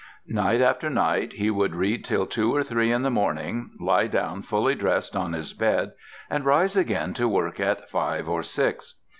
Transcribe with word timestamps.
Night 0.29 0.61
after 0.61 0.89
night 0.89 1.33
he 1.33 1.51
would 1.51 1.75
read 1.75 2.03
till 2.03 2.25
two 2.25 2.55
or 2.55 2.63
three 2.63 2.91
in 2.91 3.03
the 3.03 3.11
morning, 3.11 3.69
lie 3.79 4.07
down 4.07 4.41
fully 4.41 4.73
dressed 4.73 5.15
on 5.15 5.33
his 5.33 5.53
bed, 5.53 5.91
and 6.27 6.43
rise 6.43 6.75
again 6.75 7.13
to 7.13 7.29
work 7.29 7.59
at 7.59 7.87
five 7.87 8.27
or 8.27 8.41
six. 8.41 8.95